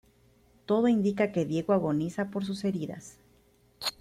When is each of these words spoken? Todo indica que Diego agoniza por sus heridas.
Todo 0.65 0.87
indica 0.87 1.31
que 1.31 1.45
Diego 1.45 1.73
agoniza 1.73 2.31
por 2.31 2.43
sus 2.43 2.63
heridas. 2.63 3.17